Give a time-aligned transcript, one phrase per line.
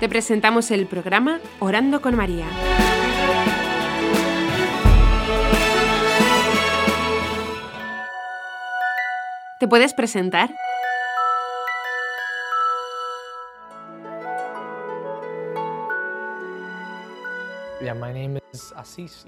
[0.00, 2.46] Te presentamos el programa Orando con María.
[9.58, 10.54] ¿Te puedes presentar?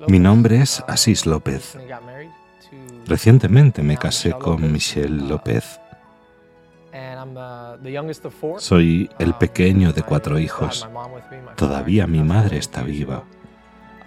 [0.07, 1.77] Mi nombre es Asís López.
[3.07, 5.80] Recientemente me casé con Michelle López.
[8.59, 10.89] Soy el pequeño de cuatro hijos.
[11.57, 13.25] Todavía mi madre está viva.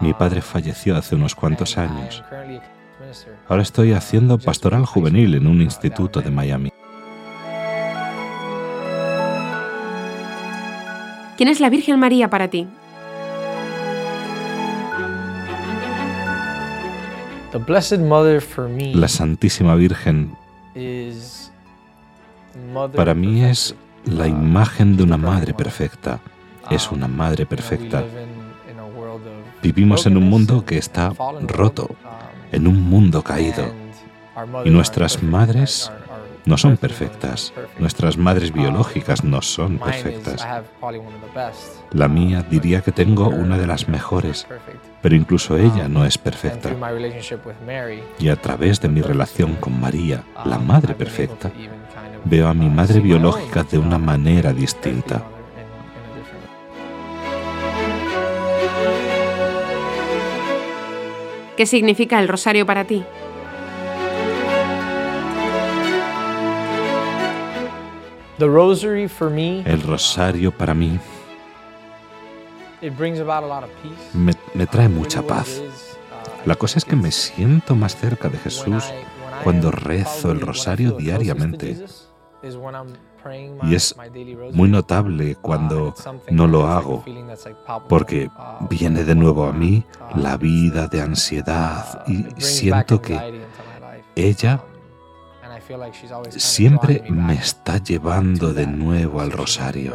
[0.00, 2.22] Mi padre falleció hace unos cuantos años.
[3.48, 6.70] Ahora estoy haciendo pastoral juvenil en un instituto de Miami.
[11.36, 12.68] ¿Quién es la Virgen María para ti?
[18.94, 20.36] La Santísima Virgen
[22.94, 26.20] para mí es la imagen de una madre perfecta.
[26.70, 28.02] Es una madre perfecta.
[29.62, 31.12] Vivimos en un mundo que está
[31.46, 31.88] roto,
[32.52, 33.64] en un mundo caído.
[34.64, 35.90] Y nuestras madres
[36.46, 37.52] no son perfectas.
[37.78, 40.46] Nuestras madres biológicas no son perfectas.
[41.92, 44.46] La mía diría que tengo una de las mejores,
[45.00, 46.70] pero incluso ella no es perfecta.
[48.18, 51.50] Y a través de mi relación con María, la Madre Perfecta,
[52.24, 55.22] veo a mi madre biológica de una manera distinta.
[61.56, 63.04] ¿Qué significa el rosario para ti?
[69.64, 70.98] El rosario para mí
[74.12, 75.62] me, me, trae mucha paz.
[76.44, 78.84] La cosa es que me siento más cerca de Jesús
[79.42, 81.84] cuando rezo el rosario diariamente.
[83.62, 83.94] Y es
[84.52, 85.94] muy notable cuando
[86.30, 87.04] no lo hago,
[87.88, 88.30] porque
[88.68, 93.18] viene de nuevo a mí la vida de ansiedad y siento que
[94.14, 94.62] ella
[96.30, 99.94] siempre me está llevando de nuevo al rosario.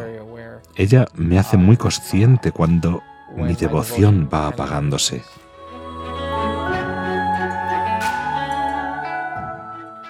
[0.74, 3.02] Ella me hace muy consciente cuando
[3.36, 5.22] mi devoción va apagándose.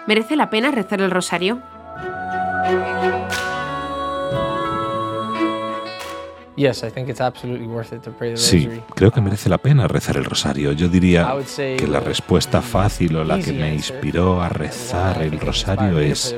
[0.06, 1.62] ¿Merece la pena rezar el rosario?
[8.36, 10.72] Sí, creo que merece la pena rezar el rosario.
[10.72, 15.98] Yo diría que la respuesta fácil o la que me inspiró a rezar el rosario
[15.98, 16.34] es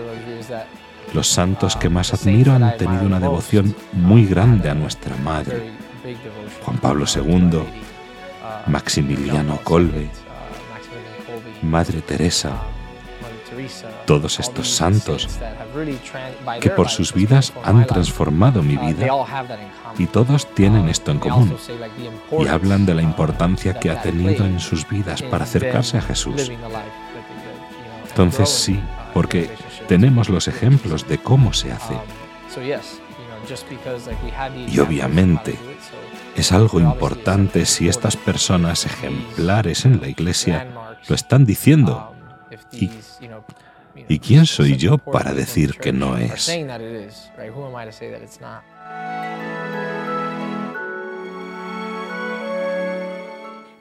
[1.13, 5.73] los santos que más admiro han tenido una devoción muy grande a nuestra Madre.
[6.65, 7.61] Juan Pablo II,
[8.67, 10.09] Maximiliano Kolbe,
[11.63, 12.63] Madre Teresa,
[14.07, 15.29] todos estos santos
[16.61, 19.07] que por sus vidas han transformado mi vida.
[19.99, 21.57] y todos tienen esto en común.
[22.39, 26.51] y hablan de la importancia que ha tenido en sus vidas para acercarse a Jesús.
[28.09, 28.79] Entonces sí,
[29.15, 29.51] porque
[29.89, 31.95] tenemos los ejemplos de cómo se hace.
[34.69, 35.59] Y obviamente
[36.37, 40.69] es algo importante si estas personas ejemplares en la iglesia
[41.09, 42.12] lo están diciendo
[42.73, 42.91] y
[44.09, 46.51] ¿Y quién soy yo para decir que no es?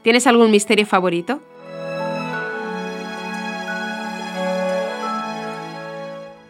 [0.04, 1.42] ¿Tienes algún misterio favorito?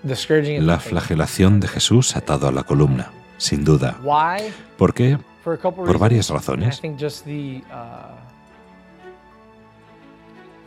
[0.04, 4.00] La flagelación de Jesús atado a la columna, sin duda.
[4.78, 5.20] ¿Por qué?
[5.44, 6.82] Por varias razones.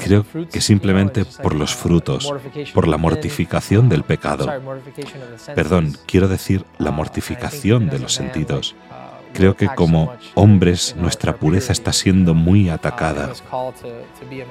[0.04, 2.32] Creo que simplemente por los frutos,
[2.74, 4.46] por la mortificación del pecado.
[5.54, 8.76] Perdón, quiero decir la mortificación de los sentidos.
[9.32, 13.32] Creo que como hombres nuestra pureza está siendo muy atacada.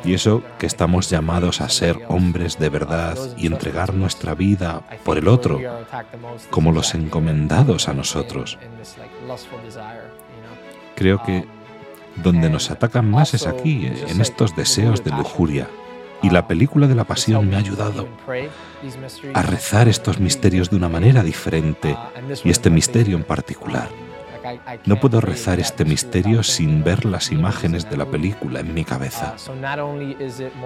[0.04, 5.18] Y eso que estamos llamados a ser hombres de verdad y entregar nuestra vida por
[5.18, 5.62] el otro,
[6.50, 8.58] como los encomendados a nosotros.
[10.96, 11.46] Creo que
[12.16, 15.68] donde nos atacan más es aquí, en estos deseos de lujuria.
[16.22, 18.08] Y la película de la pasión me ha ayudado
[19.34, 21.98] a rezar estos misterios de una manera diferente
[22.44, 23.90] y este misterio en particular.
[24.86, 29.36] No puedo rezar este misterio sin ver las imágenes de la película en mi cabeza.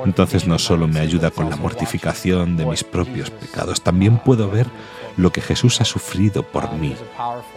[0.05, 4.67] Entonces no solo me ayuda con la mortificación de mis propios pecados, también puedo ver
[5.17, 6.95] lo que Jesús ha sufrido por mí.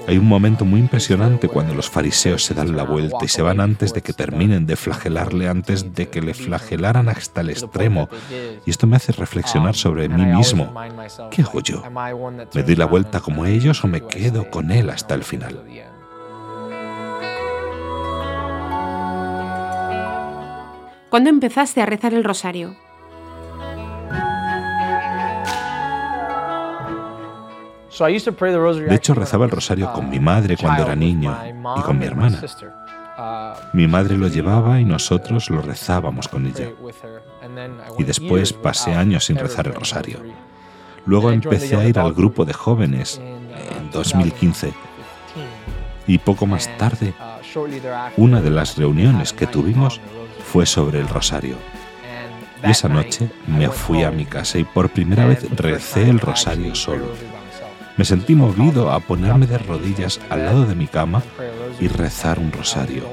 [0.09, 3.61] Hay un momento muy impresionante cuando los fariseos se dan la vuelta y se van
[3.61, 8.09] antes de que terminen de flagelarle, antes de que le flagelaran hasta el extremo.
[8.65, 10.73] Y esto me hace reflexionar sobre mí mismo.
[11.31, 11.83] ¿Qué hago yo?
[12.55, 15.61] ¿Me doy la vuelta como ellos o me quedo con él hasta el final?
[21.11, 22.77] ¿Cuándo empezaste a rezar el rosario?
[27.99, 31.37] De hecho, rezaba el rosario con mi madre cuando era niño
[31.77, 32.41] y con mi hermana.
[33.73, 36.71] Mi madre lo llevaba y nosotros lo rezábamos con ella.
[37.99, 40.21] Y después pasé años sin rezar el rosario.
[41.05, 44.73] Luego empecé a ir al grupo de jóvenes en 2015.
[46.07, 47.15] Y poco más tarde,
[48.17, 50.01] una de las reuniones que tuvimos
[50.41, 51.57] fue sobre el rosario.
[52.67, 56.75] Y esa noche me fui a mi casa y por primera vez recé el rosario
[56.75, 57.07] solo.
[57.97, 61.23] Me sentí movido a ponerme de rodillas al lado de mi cama
[61.81, 63.05] y rezar un rosario.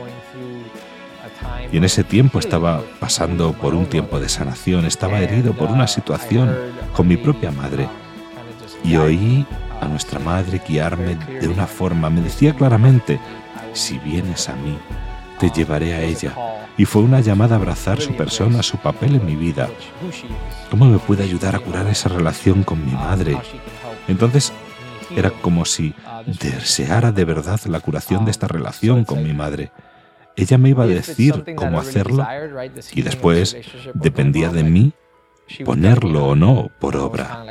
[1.71, 5.87] Y en ese tiempo estaba pasando por un tiempo de sanación, estaba herido por una
[5.87, 6.55] situación
[6.93, 7.89] con mi propia madre.
[8.83, 9.45] Y oí
[9.81, 13.19] a nuestra madre guiarme de una forma, me decía claramente,
[13.73, 14.77] si vienes a mí,
[15.39, 16.33] te llevaré a ella.
[16.77, 19.67] Y fue una llamada a abrazar su persona, su papel en mi vida.
[20.69, 23.37] ¿Cómo me puede ayudar a curar esa relación con mi madre?
[24.07, 24.53] Entonces
[25.15, 25.95] era como si
[26.39, 29.71] deseara de verdad la curación de esta relación con mi madre.
[30.35, 32.25] Ella me iba a decir cómo hacerlo
[32.93, 33.57] y después
[33.95, 34.93] dependía de mí
[35.65, 37.43] ponerlo o no por obra.